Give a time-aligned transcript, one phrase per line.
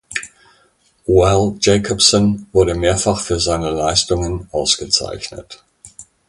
[1.05, 5.63] Val Jacobson wurde mehrfach für seine Leistungen ausgezeichnet.